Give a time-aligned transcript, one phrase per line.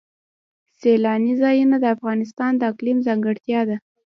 [0.79, 3.77] سیلانی ځایونه د افغانستان د اقلیم ځانګړتیا ده.